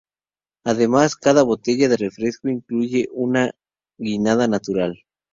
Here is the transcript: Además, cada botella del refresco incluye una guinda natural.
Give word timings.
Además, 0.65 1.15
cada 1.15 1.43
botella 1.43 1.87
del 1.87 1.99
refresco 1.99 2.49
incluye 2.49 3.07
una 3.11 3.51
guinda 3.99 4.47
natural. 4.47 4.99